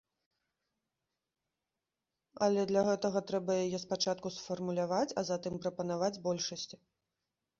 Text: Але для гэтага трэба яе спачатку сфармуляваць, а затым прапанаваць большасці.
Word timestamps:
Але 2.45 2.63
для 2.71 2.83
гэтага 2.87 3.23
трэба 3.31 3.57
яе 3.67 3.79
спачатку 3.85 4.27
сфармуляваць, 4.37 5.15
а 5.23 5.27
затым 5.31 5.53
прапанаваць 5.67 6.17
большасці. 6.27 6.75